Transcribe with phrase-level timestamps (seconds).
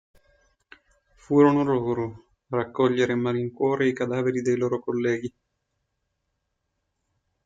[1.13, 2.05] Furono loro
[2.49, 5.31] a raccogliere a malincuore i cadaveri dei loro colleghi.